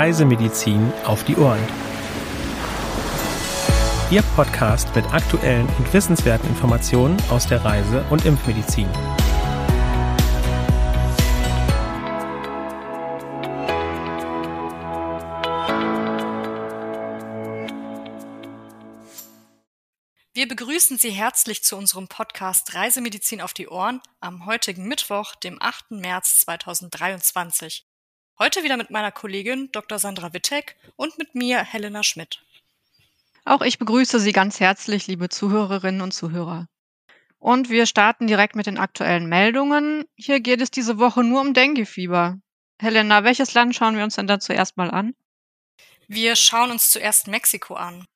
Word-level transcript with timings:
Reisemedizin 0.00 0.90
auf 1.04 1.24
die 1.24 1.36
Ohren. 1.36 1.60
Ihr 4.10 4.22
Podcast 4.34 4.96
mit 4.96 5.04
aktuellen 5.12 5.68
und 5.76 5.92
wissenswerten 5.92 6.48
Informationen 6.48 7.18
aus 7.28 7.46
der 7.46 7.62
Reise- 7.62 8.02
und 8.08 8.24
Impfmedizin. 8.24 8.88
Wir 20.32 20.48
begrüßen 20.48 20.96
Sie 20.96 21.10
herzlich 21.10 21.62
zu 21.62 21.76
unserem 21.76 22.08
Podcast 22.08 22.74
Reisemedizin 22.74 23.42
auf 23.42 23.52
die 23.52 23.68
Ohren 23.68 24.00
am 24.20 24.46
heutigen 24.46 24.88
Mittwoch, 24.88 25.34
dem 25.34 25.60
8. 25.60 25.90
März 25.90 26.40
2023. 26.40 27.89
Heute 28.42 28.62
wieder 28.62 28.78
mit 28.78 28.88
meiner 28.88 29.12
Kollegin 29.12 29.70
Dr. 29.70 29.98
Sandra 29.98 30.32
Wittek 30.32 30.74
und 30.96 31.18
mit 31.18 31.34
mir 31.34 31.62
Helena 31.62 32.02
Schmidt. 32.02 32.42
Auch 33.44 33.60
ich 33.60 33.78
begrüße 33.78 34.18
Sie 34.18 34.32
ganz 34.32 34.60
herzlich, 34.60 35.06
liebe 35.08 35.28
Zuhörerinnen 35.28 36.00
und 36.00 36.14
Zuhörer. 36.14 36.66
Und 37.38 37.68
wir 37.68 37.84
starten 37.84 38.26
direkt 38.26 38.56
mit 38.56 38.64
den 38.64 38.78
aktuellen 38.78 39.26
Meldungen. 39.26 40.06
Hier 40.16 40.40
geht 40.40 40.62
es 40.62 40.70
diese 40.70 40.98
Woche 40.98 41.22
nur 41.22 41.42
um 41.42 41.52
Denguefieber. 41.52 42.38
Helena, 42.78 43.24
welches 43.24 43.52
Land 43.52 43.76
schauen 43.76 43.98
wir 43.98 44.04
uns 44.04 44.16
denn 44.16 44.26
da 44.26 44.40
zuerst 44.40 44.78
mal 44.78 44.90
an? 44.90 45.14
Wir 46.08 46.34
schauen 46.34 46.70
uns 46.70 46.90
zuerst 46.90 47.26
Mexiko 47.26 47.74
an. 47.74 48.06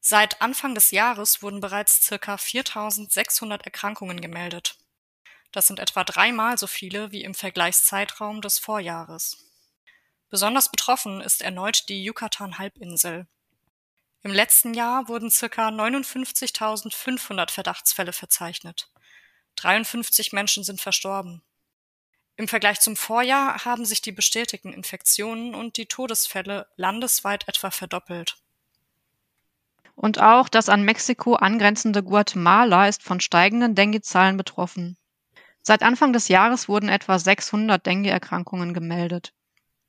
Seit 0.00 0.42
Anfang 0.42 0.74
des 0.74 0.90
Jahres 0.90 1.42
wurden 1.42 1.62
bereits 1.62 2.02
circa 2.02 2.36
4600 2.36 3.64
Erkrankungen 3.64 4.20
gemeldet. 4.20 4.76
Das 5.52 5.66
sind 5.66 5.78
etwa 5.78 6.02
dreimal 6.02 6.58
so 6.58 6.66
viele 6.66 7.12
wie 7.12 7.22
im 7.22 7.34
Vergleichszeitraum 7.34 8.40
des 8.40 8.58
Vorjahres. 8.58 9.36
Besonders 10.30 10.70
betroffen 10.70 11.20
ist 11.20 11.42
erneut 11.42 11.90
die 11.90 12.02
Yucatan-Halbinsel. 12.02 13.26
Im 14.22 14.32
letzten 14.32 14.72
Jahr 14.72 15.08
wurden 15.08 15.30
ca. 15.30 15.68
59.500 15.68 17.50
Verdachtsfälle 17.50 18.14
verzeichnet. 18.14 18.88
53 19.56 20.32
Menschen 20.32 20.64
sind 20.64 20.80
verstorben. 20.80 21.42
Im 22.36 22.48
Vergleich 22.48 22.80
zum 22.80 22.96
Vorjahr 22.96 23.64
haben 23.66 23.84
sich 23.84 24.00
die 24.00 24.12
bestätigten 24.12 24.72
Infektionen 24.72 25.54
und 25.54 25.76
die 25.76 25.86
Todesfälle 25.86 26.66
landesweit 26.76 27.46
etwa 27.46 27.70
verdoppelt. 27.70 28.36
Und 29.94 30.18
auch 30.20 30.48
das 30.48 30.70
an 30.70 30.82
Mexiko 30.82 31.34
angrenzende 31.34 32.02
Guatemala 32.02 32.88
ist 32.88 33.02
von 33.02 33.20
steigenden 33.20 33.74
Dengue-Zahlen 33.74 34.38
betroffen. 34.38 34.96
Seit 35.64 35.84
Anfang 35.84 36.12
des 36.12 36.26
Jahres 36.26 36.68
wurden 36.68 36.88
etwa 36.88 37.20
600 37.20 37.86
Dengue-Erkrankungen 37.86 38.74
gemeldet. 38.74 39.32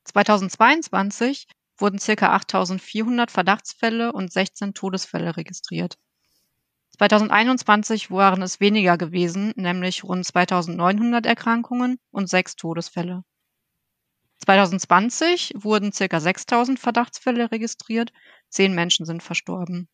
2022 0.04 1.48
wurden 1.78 1.98
ca. 1.98 2.36
8400 2.36 3.32
Verdachtsfälle 3.32 4.14
und 4.14 4.32
16 4.32 4.76
Todesfälle 4.76 5.36
registriert. 5.36 5.98
2021 6.96 8.12
waren 8.12 8.44
es 8.44 8.60
weniger 8.60 9.00
gewesen, 9.00 9.52
nämlich 9.56 10.04
rund 10.04 10.24
2900 10.24 11.26
Erkrankungen 11.26 11.98
und 12.12 12.30
6 12.30 12.56
Todesfälle. 12.56 13.24
2020 14.46 15.54
wurden 15.56 15.92
ca. 15.92 16.20
6000 16.20 16.80
Verdachtsfälle 16.80 17.52
registriert, 17.52 18.14
10 18.50 18.76
Menschen 18.76 19.08
sind 19.08 19.24
verstorben. 19.24 19.90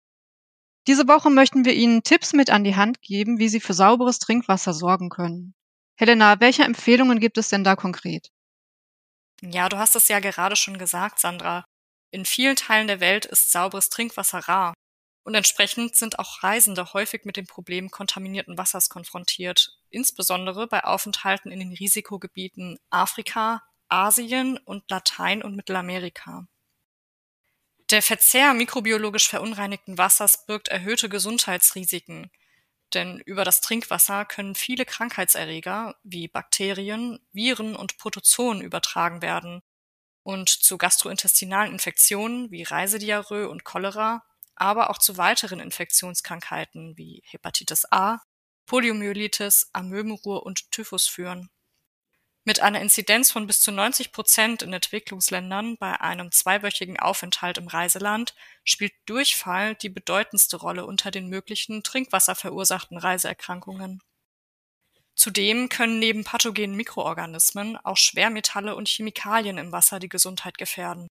Diese 0.87 1.07
Woche 1.07 1.31
möchten 1.31 1.67
wir 1.67 1.75
Ihnen 1.75 2.03
Tipps 2.03 2.33
mit 2.33 2.51
an 2.51 2.65
die 2.65 2.77
Hand 2.77 3.03
geben, 3.03 3.39
wie 3.39 3.49
Sie 3.49 3.61
für 3.61 3.75
sauberes 3.75 4.19
Trinkwasser 4.19 4.73
sorgen 4.73 5.11
können. 5.11 5.55
Helena, 5.97 6.41
welche 6.41 6.65
Empfehlungen 6.65 7.21
gibt 7.21 7.37
es 7.37 7.51
denn 7.51 7.63
da 7.63 7.77
konkret? 7.77 8.31
Ja, 9.43 9.69
du 9.69 9.77
hast 9.77 9.97
es 9.97 10.09
ja 10.09 10.19
gerade 10.19 10.57
schon 10.57 10.79
gesagt, 10.79 11.21
Sandra. 11.21 11.68
In 12.11 12.25
vielen 12.25 12.57
Teilen 12.57 12.87
der 12.87 13.01
Welt 13.01 13.27
ist 13.27 13.53
sauberes 13.53 13.91
Trinkwasser 13.91 14.41
rar 14.41 14.75
und 15.25 15.35
entsprechend 15.35 15.95
sind 15.95 16.19
auch 16.19 16.43
Reisende 16.43 16.95
häufig 16.95 17.27
mit 17.27 17.37
dem 17.37 17.47
Problem 17.47 17.91
kontaminierten 17.91 18.57
Wassers 18.57 18.89
konfrontiert, 18.89 19.77
insbesondere 19.91 20.67
bei 20.67 20.85
Aufenthalten 20.85 21.53
in 21.53 21.61
den 21.61 21.73
Risikogebieten 21.73 22.79
Afrika, 22.89 23.63
Asien 23.89 24.57
und 24.57 24.91
Latein- 24.91 25.43
und 25.43 25.55
Mittelamerika. 25.55 26.47
Der 27.91 28.01
Verzehr 28.01 28.55
mikrobiologisch 28.55 29.29
verunreinigten 29.29 29.99
Wassers 29.99 30.47
birgt 30.47 30.69
erhöhte 30.69 31.11
Gesundheitsrisiken, 31.11 32.31
denn 32.95 33.19
über 33.21 33.45
das 33.45 33.61
Trinkwasser 33.61 34.25
können 34.25 34.55
viele 34.55 34.87
Krankheitserreger 34.87 35.95
wie 36.03 36.29
Bakterien, 36.29 37.19
Viren 37.33 37.77
und 37.77 37.99
Protozoen 37.99 38.63
übertragen 38.63 39.21
werden, 39.21 39.63
und 40.28 40.50
zu 40.50 40.77
gastrointestinalen 40.77 41.72
Infektionen 41.72 42.50
wie 42.50 42.62
Reisediarrhoe 42.62 43.49
und 43.49 43.65
Cholera, 43.65 44.22
aber 44.56 44.91
auch 44.91 44.99
zu 44.99 45.17
weiteren 45.17 45.58
Infektionskrankheiten 45.58 46.99
wie 46.99 47.23
Hepatitis 47.25 47.91
A, 47.91 48.19
Poliomyelitis, 48.67 49.70
Amöbenruhr 49.73 50.44
und 50.44 50.70
Typhus 50.70 51.08
führen. 51.08 51.49
Mit 52.44 52.61
einer 52.61 52.82
Inzidenz 52.82 53.31
von 53.31 53.47
bis 53.47 53.62
zu 53.62 53.73
90 53.73 54.12
Prozent 54.12 54.61
in 54.61 54.75
Entwicklungsländern 54.75 55.79
bei 55.79 55.99
einem 55.99 56.31
zweiwöchigen 56.31 57.00
Aufenthalt 57.00 57.56
im 57.56 57.67
Reiseland 57.67 58.35
spielt 58.64 58.93
Durchfall 59.06 59.76
die 59.76 59.88
bedeutendste 59.88 60.58
Rolle 60.58 60.85
unter 60.85 61.11
den 61.11 61.29
möglichen 61.29 61.82
trinkwasserverursachten 61.82 62.99
Reiseerkrankungen. 62.99 64.03
Zudem 65.19 65.69
können 65.69 65.99
neben 65.99 66.23
pathogenen 66.23 66.76
Mikroorganismen 66.76 67.76
auch 67.76 67.97
Schwermetalle 67.97 68.76
und 68.76 68.87
Chemikalien 68.87 69.59
im 69.59 69.73
Wasser 69.73 69.99
die 69.99 70.09
Gesundheit 70.09 70.59
gefährden. 70.59 71.09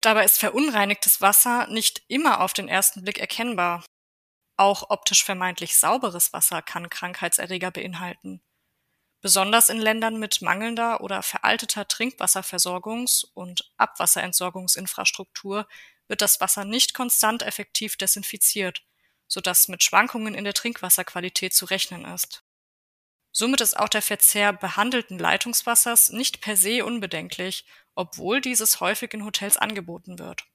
Dabei 0.00 0.24
ist 0.24 0.38
verunreinigtes 0.38 1.20
Wasser 1.20 1.66
nicht 1.66 2.02
immer 2.08 2.40
auf 2.40 2.54
den 2.54 2.66
ersten 2.66 3.02
Blick 3.02 3.18
erkennbar. 3.18 3.84
Auch 4.56 4.88
optisch 4.88 5.22
vermeintlich 5.22 5.76
sauberes 5.76 6.32
Wasser 6.32 6.62
kann 6.62 6.88
Krankheitserreger 6.88 7.70
beinhalten. 7.70 8.40
Besonders 9.20 9.68
in 9.68 9.78
Ländern 9.78 10.18
mit 10.18 10.40
mangelnder 10.40 11.02
oder 11.02 11.22
veralteter 11.22 11.82
Trinkwasserversorgungs- 11.82 13.26
und 13.34 13.70
Abwasserentsorgungsinfrastruktur 13.76 15.68
wird 16.06 16.22
das 16.22 16.40
Wasser 16.40 16.64
nicht 16.64 16.94
konstant 16.94 17.42
effektiv 17.42 17.98
desinfiziert, 17.98 18.86
sodass 19.26 19.68
mit 19.68 19.84
Schwankungen 19.84 20.34
in 20.34 20.44
der 20.44 20.54
Trinkwasserqualität 20.54 21.52
zu 21.52 21.66
rechnen 21.66 22.06
ist. 22.06 22.44
Somit 23.32 23.60
ist 23.60 23.78
auch 23.78 23.88
der 23.88 24.02
Verzehr 24.02 24.52
behandelten 24.52 25.18
Leitungswassers 25.18 26.10
nicht 26.10 26.40
per 26.40 26.56
se 26.56 26.84
unbedenklich, 26.84 27.64
obwohl 27.94 28.40
dieses 28.40 28.80
häufig 28.80 29.12
in 29.14 29.24
Hotels 29.24 29.56
angeboten 29.56 30.18
wird. 30.18 30.46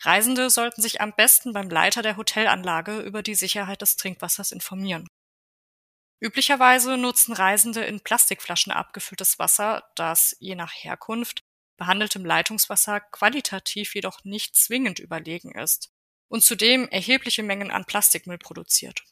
Reisende 0.00 0.50
sollten 0.50 0.82
sich 0.82 1.00
am 1.00 1.14
besten 1.14 1.52
beim 1.52 1.70
Leiter 1.70 2.02
der 2.02 2.16
Hotelanlage 2.16 3.00
über 3.00 3.22
die 3.22 3.34
Sicherheit 3.34 3.82
des 3.82 3.96
Trinkwassers 3.96 4.52
informieren. 4.52 5.08
Üblicherweise 6.20 6.96
nutzen 6.96 7.32
Reisende 7.32 7.84
in 7.84 8.00
Plastikflaschen 8.00 8.72
abgefülltes 8.72 9.38
Wasser, 9.38 9.84
das 9.96 10.36
je 10.40 10.54
nach 10.54 10.72
Herkunft 10.72 11.42
behandeltem 11.76 12.24
Leitungswasser 12.24 13.00
qualitativ 13.00 13.94
jedoch 13.94 14.24
nicht 14.24 14.56
zwingend 14.56 14.98
überlegen 14.98 15.52
ist 15.54 15.90
und 16.28 16.42
zudem 16.42 16.88
erhebliche 16.88 17.42
Mengen 17.42 17.70
an 17.70 17.84
Plastikmüll 17.84 18.38
produziert. 18.38 19.04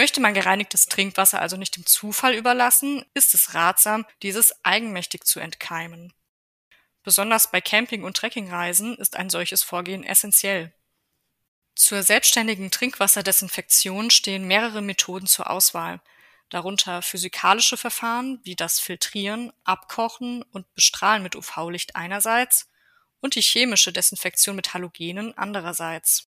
Möchte 0.00 0.22
man 0.22 0.32
gereinigtes 0.32 0.86
Trinkwasser 0.86 1.42
also 1.42 1.58
nicht 1.58 1.76
dem 1.76 1.84
Zufall 1.84 2.32
überlassen, 2.32 3.04
ist 3.12 3.34
es 3.34 3.52
ratsam, 3.52 4.06
dieses 4.22 4.64
eigenmächtig 4.64 5.24
zu 5.24 5.40
entkeimen. 5.40 6.14
Besonders 7.02 7.50
bei 7.50 7.60
Camping- 7.60 8.04
und 8.04 8.16
Trekkingreisen 8.16 8.96
ist 8.96 9.14
ein 9.14 9.28
solches 9.28 9.62
Vorgehen 9.62 10.02
essentiell. 10.02 10.72
Zur 11.74 12.02
selbstständigen 12.02 12.70
Trinkwasserdesinfektion 12.70 14.10
stehen 14.10 14.46
mehrere 14.46 14.80
Methoden 14.80 15.26
zur 15.26 15.50
Auswahl, 15.50 16.00
darunter 16.48 17.02
physikalische 17.02 17.76
Verfahren 17.76 18.40
wie 18.42 18.56
das 18.56 18.80
Filtrieren, 18.80 19.52
Abkochen 19.64 20.42
und 20.44 20.72
Bestrahlen 20.72 21.22
mit 21.22 21.36
UV-Licht 21.36 21.94
einerseits 21.94 22.70
und 23.20 23.34
die 23.34 23.42
chemische 23.42 23.92
Desinfektion 23.92 24.56
mit 24.56 24.72
Halogenen 24.72 25.36
andererseits. 25.36 26.29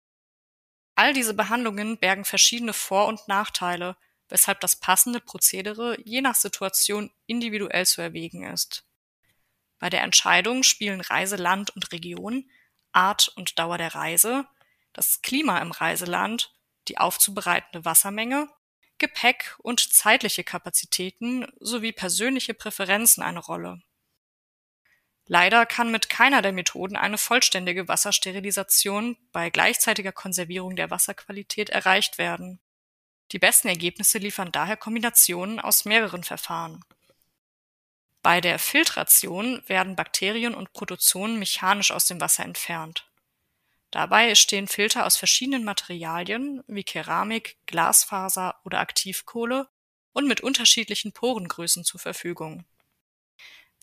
All 0.95 1.13
diese 1.13 1.33
Behandlungen 1.33 1.97
bergen 1.97 2.25
verschiedene 2.25 2.73
Vor- 2.73 3.07
und 3.07 3.27
Nachteile, 3.27 3.97
weshalb 4.29 4.61
das 4.61 4.77
passende 4.77 5.19
Prozedere 5.19 5.97
je 6.03 6.21
nach 6.21 6.35
Situation 6.35 7.11
individuell 7.25 7.85
zu 7.85 8.01
erwägen 8.01 8.43
ist. 8.43 8.85
Bei 9.77 9.89
der 9.89 10.03
Entscheidung 10.03 10.63
spielen 10.63 11.01
Reiseland 11.01 11.69
und 11.75 11.91
Region, 11.91 12.49
Art 12.93 13.27
und 13.35 13.59
Dauer 13.59 13.77
der 13.77 13.93
Reise, 13.93 14.47
das 14.93 15.21
Klima 15.21 15.59
im 15.59 15.71
Reiseland, 15.71 16.53
die 16.87 16.97
aufzubereitende 16.97 17.83
Wassermenge, 17.83 18.49
Gepäck 18.97 19.55
und 19.57 19.81
zeitliche 19.81 20.45
Kapazitäten 20.45 21.45
sowie 21.59 21.91
persönliche 21.91 22.53
Präferenzen 22.53 23.21
eine 23.21 23.39
Rolle. 23.39 23.81
Leider 25.27 25.65
kann 25.65 25.91
mit 25.91 26.09
keiner 26.09 26.41
der 26.41 26.51
Methoden 26.51 26.95
eine 26.95 27.17
vollständige 27.17 27.87
Wassersterilisation 27.87 29.17
bei 29.31 29.49
gleichzeitiger 29.49 30.11
Konservierung 30.11 30.75
der 30.75 30.91
Wasserqualität 30.91 31.69
erreicht 31.69 32.19
werden. 32.19 32.59
Die 33.31 33.39
besten 33.39 33.67
Ergebnisse 33.67 34.19
liefern 34.19 34.51
daher 34.51 34.77
Kombinationen 34.77 35.59
aus 35.59 35.85
mehreren 35.85 36.23
Verfahren. 36.23 36.83
Bei 38.21 38.39
der 38.39 38.59
Filtration 38.59 39.63
werden 39.67 39.95
Bakterien 39.95 40.53
und 40.53 40.73
Protozoen 40.73 41.39
mechanisch 41.39 41.91
aus 41.91 42.05
dem 42.05 42.21
Wasser 42.21 42.43
entfernt. 42.43 43.09
Dabei 43.91 44.35
stehen 44.35 44.67
Filter 44.67 45.05
aus 45.05 45.17
verschiedenen 45.17 45.63
Materialien 45.63 46.63
wie 46.67 46.83
Keramik, 46.83 47.57
Glasfaser 47.65 48.59
oder 48.63 48.79
Aktivkohle 48.79 49.69
und 50.11 50.27
mit 50.27 50.41
unterschiedlichen 50.41 51.13
Porengrößen 51.13 51.83
zur 51.83 51.99
Verfügung. 51.99 52.65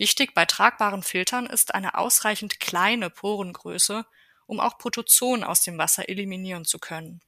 Wichtig 0.02 0.34
bei 0.34 0.46
tragbaren 0.46 1.04
Filtern 1.04 1.46
ist 1.46 1.76
eine 1.76 1.96
ausreichend 1.96 2.58
kleine 2.58 3.08
Porengröße, 3.08 4.04
um 4.46 4.58
auch 4.58 4.76
Protozoen 4.76 5.44
aus 5.44 5.62
dem 5.62 5.78
Wasser 5.78 6.08
eliminieren 6.08 6.64
zu 6.64 6.80
können. 6.80 7.20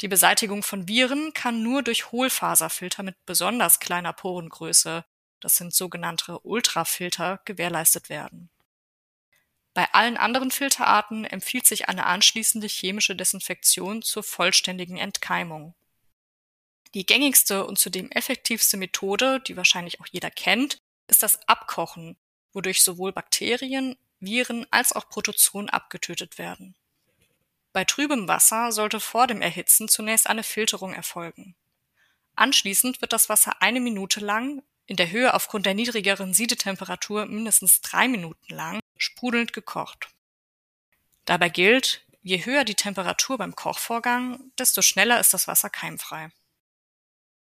Die 0.00 0.08
Beseitigung 0.08 0.62
von 0.62 0.88
Viren 0.88 1.34
kann 1.34 1.62
nur 1.62 1.82
durch 1.82 2.12
Hohlfaserfilter 2.12 3.02
mit 3.02 3.26
besonders 3.26 3.78
kleiner 3.78 4.14
Porengröße, 4.14 5.04
das 5.40 5.56
sind 5.56 5.74
sogenannte 5.74 6.38
Ultrafilter, 6.38 7.42
gewährleistet 7.44 8.08
werden. 8.08 8.48
Bei 9.74 9.92
allen 9.92 10.16
anderen 10.16 10.50
Filterarten 10.50 11.26
empfiehlt 11.26 11.66
sich 11.66 11.90
eine 11.90 12.06
anschließende 12.06 12.68
chemische 12.68 13.16
Desinfektion 13.16 14.00
zur 14.00 14.22
vollständigen 14.22 14.96
Entkeimung. 14.96 15.74
Die 16.94 17.04
gängigste 17.04 17.66
und 17.66 17.78
zudem 17.78 18.10
effektivste 18.12 18.78
Methode, 18.78 19.40
die 19.40 19.58
wahrscheinlich 19.58 20.00
auch 20.00 20.06
jeder 20.10 20.30
kennt, 20.30 20.80
ist 21.08 21.22
das 21.22 21.46
Abkochen, 21.48 22.16
wodurch 22.52 22.82
sowohl 22.82 23.12
Bakterien, 23.12 23.96
Viren 24.20 24.66
als 24.70 24.92
auch 24.92 25.08
Protozoen 25.08 25.68
abgetötet 25.68 26.38
werden. 26.38 26.74
Bei 27.72 27.84
trübem 27.84 28.28
Wasser 28.28 28.72
sollte 28.72 29.00
vor 29.00 29.26
dem 29.26 29.42
Erhitzen 29.42 29.88
zunächst 29.88 30.28
eine 30.28 30.44
Filterung 30.44 30.94
erfolgen. 30.94 31.56
Anschließend 32.36 33.00
wird 33.00 33.12
das 33.12 33.28
Wasser 33.28 33.60
eine 33.60 33.80
Minute 33.80 34.20
lang, 34.20 34.62
in 34.86 34.96
der 34.96 35.10
Höhe 35.10 35.34
aufgrund 35.34 35.66
der 35.66 35.74
niedrigeren 35.74 36.34
Siedetemperatur 36.34 37.26
mindestens 37.26 37.80
drei 37.80 38.06
Minuten 38.06 38.54
lang, 38.54 38.80
sprudelnd 38.96 39.52
gekocht. 39.52 40.08
Dabei 41.24 41.48
gilt, 41.48 42.04
je 42.22 42.44
höher 42.44 42.64
die 42.64 42.74
Temperatur 42.74 43.38
beim 43.38 43.56
Kochvorgang, 43.56 44.52
desto 44.58 44.82
schneller 44.82 45.18
ist 45.20 45.32
das 45.32 45.48
Wasser 45.48 45.70
keimfrei. 45.70 46.30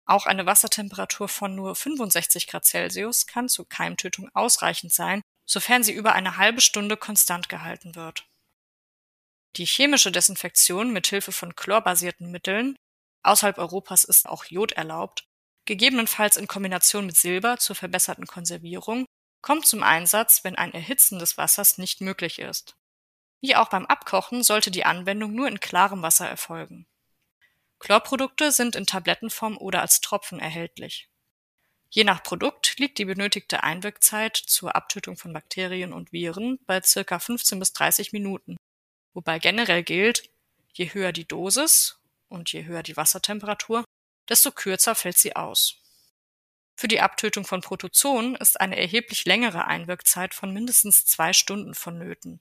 Auch 0.08 0.26
eine 0.26 0.46
Wassertemperatur 0.46 1.28
von 1.28 1.54
nur 1.54 1.76
65 1.76 2.48
Grad 2.48 2.66
Celsius 2.66 3.28
kann 3.28 3.50
zur 3.50 3.68
Keimtötung 3.68 4.30
ausreichend 4.34 4.94
sein, 4.94 5.22
sofern 5.46 5.84
sie 5.84 5.94
über 5.94 6.14
eine 6.14 6.38
halbe 6.38 6.62
Stunde 6.62 6.96
konstant 6.96 7.50
gehalten 7.50 7.96
wird. 7.96 8.26
Die 9.58 9.66
chemische 9.66 10.12
Desinfektion 10.12 10.94
mit 10.94 11.08
Hilfe 11.08 11.32
von 11.32 11.56
chlorbasierten 11.56 12.32
Mitteln, 12.32 12.76
außerhalb 13.24 13.58
Europas 13.58 14.06
ist 14.06 14.28
auch 14.28 14.46
Jod 14.46 14.72
erlaubt, 14.74 15.26
gegebenenfalls 15.66 16.38
in 16.38 16.48
Kombination 16.48 17.06
mit 17.06 17.18
Silber 17.18 17.58
zur 17.58 17.76
verbesserten 17.76 18.28
Konservierung, 18.28 19.06
kommt 19.42 19.66
zum 19.66 19.84
Einsatz, 19.84 20.44
wenn 20.44 20.56
ein 20.56 20.74
Erhitzen 20.74 21.20
des 21.20 21.38
Wassers 21.38 21.78
nicht 21.78 22.02
möglich 22.02 22.40
ist. 22.40 22.76
Wie 23.42 23.56
auch 23.56 23.70
beim 23.70 23.86
Abkochen 23.86 24.44
sollte 24.44 24.72
die 24.72 24.86
Anwendung 24.86 25.34
nur 25.34 25.48
in 25.48 25.60
klarem 25.60 26.02
Wasser 26.02 26.28
erfolgen. 26.28 26.88
Chlorprodukte 27.80 28.52
sind 28.52 28.76
in 28.76 28.86
Tablettenform 28.86 29.58
oder 29.58 29.82
als 29.82 30.02
Tropfen 30.02 30.40
erhältlich. 30.40 31.10
Je 31.90 32.04
nach 32.04 32.22
Produkt 32.24 32.78
liegt 32.80 32.98
die 32.98 33.06
benötigte 33.06 33.64
Einwirkzeit 33.64 34.36
zur 34.36 34.76
Abtötung 34.76 35.16
von 35.16 35.32
Bakterien 35.32 35.94
und 35.94 36.12
Viren 36.12 36.60
bei 36.66 36.82
circa 36.82 37.20
15 37.20 37.60
bis 37.60 37.74
30 37.74 38.12
Minuten, 38.12 38.58
wobei 39.14 39.40
generell 39.40 39.84
gilt, 39.84 40.30
je 40.74 40.94
höher 40.94 41.12
die 41.12 41.28
Dosis 41.28 42.00
und 42.28 42.52
je 42.52 42.66
höher 42.66 42.84
die 42.84 42.98
Wassertemperatur, 42.98 43.86
desto 44.28 44.52
kürzer 44.52 44.96
fällt 44.96 45.18
sie 45.18 45.36
aus. 45.36 45.78
Für 46.76 46.88
die 46.88 47.00
Abtötung 47.00 47.46
von 47.46 47.62
Protozoen 47.62 48.36
ist 48.36 48.60
eine 48.60 48.78
erheblich 48.78 49.26
längere 49.26 49.66
Einwirkzeit 49.66 50.34
von 50.34 50.54
mindestens 50.54 51.06
zwei 51.06 51.34
Stunden 51.34 51.74
vonnöten. 51.74 52.40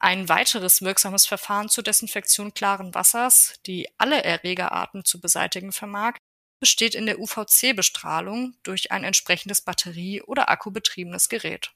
Ein 0.00 0.28
weiteres 0.28 0.80
wirksames 0.82 1.26
Verfahren 1.26 1.68
zur 1.68 1.82
Desinfektion 1.82 2.54
klaren 2.54 2.94
Wassers, 2.94 3.54
die 3.66 3.88
alle 3.98 4.22
Erregerarten 4.22 5.04
zu 5.04 5.20
beseitigen 5.20 5.72
vermag, 5.72 6.18
besteht 6.60 6.94
in 6.94 7.06
der 7.06 7.18
UVC-Bestrahlung 7.18 8.56
durch 8.62 8.92
ein 8.92 9.02
entsprechendes 9.02 9.60
batterie- 9.60 10.22
oder 10.22 10.50
akkubetriebenes 10.50 11.28
Gerät. 11.28 11.72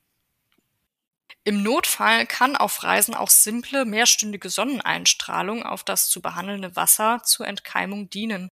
Im 1.45 1.65
Notfall 1.65 2.27
kann 2.27 2.55
auf 2.57 2.85
Reisen 2.85 3.15
auch 3.15 3.31
simple 3.31 3.85
mehrstündige 3.85 4.49
Sonneneinstrahlung 4.49 5.65
auf 5.65 5.83
das 5.83 6.09
zu 6.09 6.23
behandelnde 6.23 6.77
Wasser 6.77 7.23
zur 7.25 7.49
Entkeimung 7.49 8.09
dienen, 8.11 8.49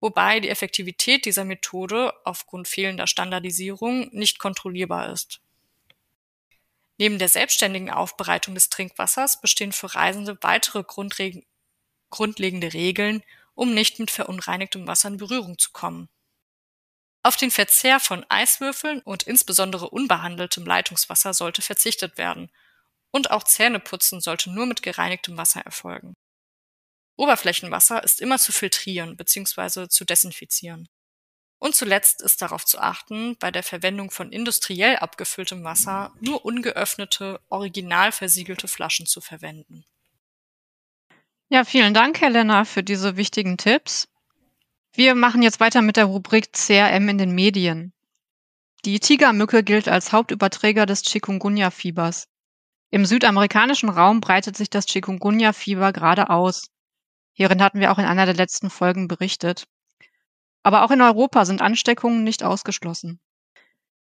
wobei 0.00 0.40
die 0.40 0.48
Effektivität 0.48 1.26
dieser 1.26 1.44
Methode 1.44 2.14
aufgrund 2.24 2.68
fehlender 2.68 3.06
Standardisierung 3.06 4.08
nicht 4.12 4.38
kontrollierbar 4.38 5.12
ist. 5.12 5.41
Neben 6.98 7.18
der 7.18 7.28
selbstständigen 7.28 7.90
Aufbereitung 7.90 8.54
des 8.54 8.68
Trinkwassers 8.68 9.40
bestehen 9.40 9.72
für 9.72 9.94
Reisende 9.94 10.38
weitere 10.42 10.84
grundlegende 10.84 12.72
Regeln, 12.72 13.22
um 13.54 13.74
nicht 13.74 13.98
mit 13.98 14.10
verunreinigtem 14.10 14.86
Wasser 14.86 15.08
in 15.08 15.16
Berührung 15.16 15.58
zu 15.58 15.70
kommen. 15.72 16.08
Auf 17.24 17.36
den 17.36 17.50
Verzehr 17.50 18.00
von 18.00 18.26
Eiswürfeln 18.28 19.00
und 19.00 19.22
insbesondere 19.24 19.90
unbehandeltem 19.90 20.66
Leitungswasser 20.66 21.34
sollte 21.34 21.62
verzichtet 21.62 22.18
werden, 22.18 22.50
und 23.14 23.30
auch 23.30 23.44
Zähneputzen 23.44 24.20
sollte 24.20 24.50
nur 24.50 24.66
mit 24.66 24.82
gereinigtem 24.82 25.36
Wasser 25.36 25.60
erfolgen. 25.60 26.14
Oberflächenwasser 27.16 28.02
ist 28.02 28.20
immer 28.20 28.38
zu 28.38 28.52
filtrieren 28.52 29.16
bzw. 29.16 29.88
zu 29.88 30.04
desinfizieren. 30.04 30.88
Und 31.62 31.76
zuletzt 31.76 32.22
ist 32.22 32.42
darauf 32.42 32.66
zu 32.66 32.80
achten, 32.80 33.36
bei 33.38 33.52
der 33.52 33.62
Verwendung 33.62 34.10
von 34.10 34.32
industriell 34.32 34.96
abgefülltem 34.96 35.62
Wasser 35.62 36.10
nur 36.18 36.44
ungeöffnete, 36.44 37.40
original 37.50 38.10
versiegelte 38.10 38.66
Flaschen 38.66 39.06
zu 39.06 39.20
verwenden. 39.20 39.84
Ja, 41.50 41.62
vielen 41.62 41.94
Dank, 41.94 42.20
Helena, 42.20 42.64
für 42.64 42.82
diese 42.82 43.16
wichtigen 43.16 43.58
Tipps. 43.58 44.08
Wir 44.92 45.14
machen 45.14 45.40
jetzt 45.40 45.60
weiter 45.60 45.82
mit 45.82 45.96
der 45.96 46.06
Rubrik 46.06 46.52
CRM 46.52 47.08
in 47.08 47.18
den 47.18 47.30
Medien. 47.30 47.92
Die 48.84 48.98
Tigermücke 48.98 49.62
gilt 49.62 49.86
als 49.86 50.10
Hauptüberträger 50.10 50.84
des 50.84 51.04
Chikungunya-Fiebers. 51.04 52.26
Im 52.90 53.06
südamerikanischen 53.06 53.88
Raum 53.88 54.20
breitet 54.20 54.56
sich 54.56 54.68
das 54.68 54.86
Chikungunya-Fieber 54.86 55.92
gerade 55.92 56.28
aus. 56.28 56.70
Hierin 57.34 57.62
hatten 57.62 57.78
wir 57.78 57.92
auch 57.92 57.98
in 57.98 58.04
einer 58.04 58.26
der 58.26 58.34
letzten 58.34 58.68
Folgen 58.68 59.06
berichtet. 59.06 59.68
Aber 60.62 60.84
auch 60.84 60.90
in 60.90 61.00
Europa 61.00 61.44
sind 61.44 61.62
Ansteckungen 61.62 62.24
nicht 62.24 62.42
ausgeschlossen. 62.42 63.20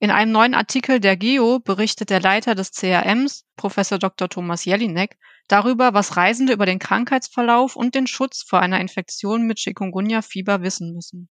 In 0.01 0.11
einem 0.11 0.33
neuen 0.33 0.55
Artikel 0.55 1.01
der 1.01 1.17
GEO 1.17 1.61
berichtet 1.61 2.11
der 2.11 2.21
Leiter 2.21 2.55
des 2.55 2.73
CRMs, 2.73 3.45
Professor 3.57 3.99
Dr. 3.99 4.29
Thomas 4.29 4.65
Jelinek, 4.65 5.17
darüber, 5.49 5.95
was 5.95 6.17
Reisende 6.17 6.53
über 6.53 6.67
den 6.67 6.79
Krankheitsverlauf 6.79 7.77
und 7.77 7.95
den 7.95 8.07
Schutz 8.07 8.43
vor 8.43 8.61
einer 8.61 8.81
Infektion 8.81 9.47
mit 9.47 9.59
Chikungunya-Fieber 9.59 10.63
wissen 10.63 10.95
müssen. 10.95 11.29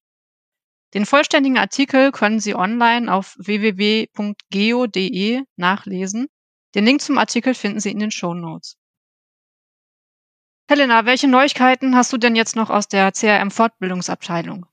Den 0.94 1.06
vollständigen 1.06 1.58
Artikel 1.58 2.12
können 2.12 2.40
Sie 2.40 2.56
online 2.56 3.14
auf 3.14 3.36
www.geo.de 3.38 4.14
nachlesen 5.56 6.28
den 6.76 6.86
Link 6.86 7.02
zum 7.02 7.18
Artikel 7.18 7.54
finden 7.54 7.80
Sie 7.80 7.92
in 7.92 8.00
den 8.00 8.12
Show 8.12 8.34
Notes. 8.34 8.78
Helena, 10.68 11.06
welche 11.06 11.28
Neuigkeiten 11.28 11.96
hast 11.96 12.12
du 12.14 12.18
denn 12.18 12.36
jetzt 12.36 12.56
noch 12.56 12.70
aus 12.70 12.88
der 12.88 13.12
CRM-Fortbildungsabteilung? 13.12 14.66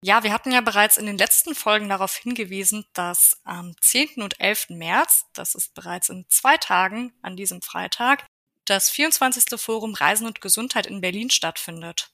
Ja, 0.00 0.22
wir 0.22 0.32
hatten 0.32 0.52
ja 0.52 0.60
bereits 0.60 0.96
in 0.96 1.06
den 1.06 1.18
letzten 1.18 1.56
Folgen 1.56 1.88
darauf 1.88 2.14
hingewiesen, 2.14 2.86
dass 2.92 3.40
am 3.42 3.74
10. 3.80 4.22
und 4.22 4.38
11. 4.40 4.70
März, 4.70 5.26
das 5.34 5.56
ist 5.56 5.74
bereits 5.74 6.08
in 6.08 6.24
zwei 6.28 6.56
Tagen 6.56 7.12
an 7.20 7.36
diesem 7.36 7.62
Freitag, 7.62 8.24
das 8.64 8.90
24. 8.90 9.60
Forum 9.60 9.94
Reisen 9.94 10.26
und 10.26 10.40
Gesundheit 10.40 10.86
in 10.86 11.00
Berlin 11.00 11.30
stattfindet. 11.30 12.10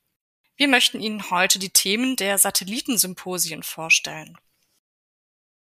Wir 0.57 0.69
möchten 0.69 1.01
Ihnen 1.01 1.31
heute 1.31 1.59
die 1.59 1.71
Themen 1.71 2.17
der 2.17 2.39
Satellitensymposien 2.39 3.63
vorstellen. 3.63 4.39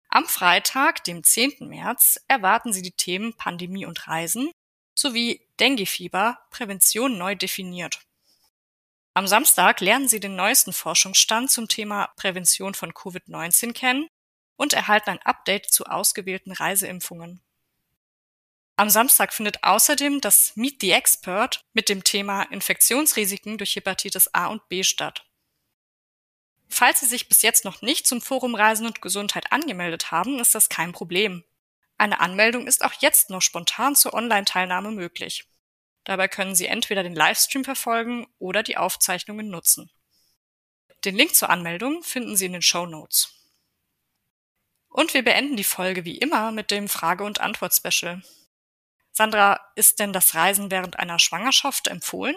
Am 0.09 0.27
Freitag, 0.27 1.03
dem 1.05 1.25
10. 1.25 1.69
März, 1.69 2.21
erwarten 2.29 2.73
Sie 2.73 2.83
die 2.83 2.93
Themen 2.93 3.35
Pandemie 3.37 3.87
und 3.87 4.07
Reisen 4.07 4.53
sowie 4.97 5.49
Denguefieber, 5.59 6.39
Prävention 6.51 7.19
neu 7.19 7.35
definiert. 7.35 8.01
Am 9.17 9.29
Samstag 9.29 9.81
lernen 9.81 10.09
Sie 10.09 10.19
den 10.19 10.35
neuesten 10.35 10.73
Forschungsstand 10.73 11.49
zum 11.49 11.69
Thema 11.69 12.09
Prävention 12.17 12.75
von 12.75 12.93
Covid-19 12.93 13.73
kennen 13.73 14.09
und 14.57 14.73
erhalten 14.73 15.11
ein 15.11 15.23
Update 15.23 15.67
zu 15.67 15.85
ausgewählten 15.87 16.51
Reiseimpfungen. 16.51 17.41
Am 18.77 18.91
Samstag 18.91 19.33
findet 19.33 19.63
außerdem 19.63 20.21
das 20.21 20.57
Meet 20.57 20.81
the 20.81 20.91
Expert 20.91 21.61
mit 21.75 21.89
dem 21.89 22.03
Thema 22.03 22.43
Infektionsrisiken 22.43 23.57
durch 23.57 23.77
Hepatitis 23.77 24.35
A 24.35 24.47
und 24.47 24.69
B 24.69 24.83
statt. 24.83 25.25
Falls 26.69 26.99
Sie 26.99 27.07
sich 27.07 27.29
bis 27.29 27.43
jetzt 27.43 27.65
noch 27.65 27.83
nicht 27.83 28.09
zum 28.09 28.21
Forum 28.21 28.57
Reisen 28.57 28.85
und 28.85 29.01
Gesundheit 29.01 29.53
angemeldet 29.53 30.11
haben, 30.11 30.41
ist 30.41 30.57
das 30.57 30.69
kein 30.69 30.91
Problem. 30.91 31.45
Eine 31.99 32.19
Anmeldung 32.19 32.67
ist 32.67 32.85
auch 32.85 32.95
jetzt 32.99 33.31
noch 33.31 33.43
spontan 33.43 33.95
zur 33.95 34.13
Online-Teilnahme 34.13 34.91
möglich. 34.91 35.47
Dabei 36.05 36.29
können 36.29 36.55
Sie 36.55 36.67
entweder 36.67 37.03
den 37.03 37.15
Livestream 37.15 37.65
verfolgen 37.65 38.27
oder 38.39 38.63
die 38.63 38.77
Aufzeichnungen 38.77 39.49
nutzen. 39.49 39.91
Den 41.05 41.17
Link 41.17 41.35
zur 41.35 41.51
Anmeldung 41.51 42.03
finden 42.03 42.37
Sie 42.37 42.47
in 42.47 42.53
den 42.53 42.63
Show 42.63 42.87
Notes. 42.87 43.33
Und 44.89 45.13
wir 45.13 45.25
beenden 45.25 45.57
die 45.57 45.65
Folge 45.65 46.05
wie 46.05 46.19
immer 46.19 46.53
mit 46.53 46.71
dem 46.71 46.89
Frage- 46.89 47.25
und 47.25 47.41
Antwort-Special. 47.41 48.23
Sandra, 49.11 49.61
ist 49.77 49.99
denn 49.99 50.13
das 50.13 50.35
Reisen 50.35 50.71
während 50.71 50.99
einer 50.99 51.19
Schwangerschaft 51.19 51.89
empfohlen? 51.89 52.37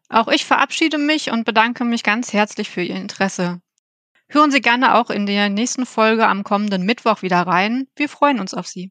Auch 0.08 0.26
ich 0.26 0.44
verabschiede 0.44 0.98
mich 0.98 1.30
und 1.30 1.44
bedanke 1.44 1.84
mich 1.84 2.02
ganz 2.02 2.32
herzlich 2.32 2.68
für 2.68 2.82
Ihr 2.82 2.96
Interesse. 2.96 3.62
Hören 4.26 4.50
Sie 4.50 4.60
gerne 4.60 4.96
auch 4.96 5.10
in 5.10 5.26
der 5.26 5.48
nächsten 5.48 5.86
Folge 5.86 6.26
am 6.26 6.42
kommenden 6.42 6.82
Mittwoch 6.82 7.22
wieder 7.22 7.42
rein. 7.42 7.86
Wir 7.94 8.08
freuen 8.08 8.40
uns 8.40 8.52
auf 8.52 8.66
Sie. 8.66 8.90